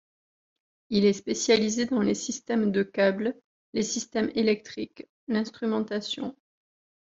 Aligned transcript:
Il 0.89 1.05
est 1.05 1.13
spécialisé 1.13 1.85
dans 1.85 1.99
les 1.99 2.15
systèmes 2.15 2.71
de 2.71 2.81
câbles, 2.81 3.39
les 3.75 3.83
systèmes 3.83 4.31
électriques, 4.33 5.07
l'instrumentation. 5.27 6.35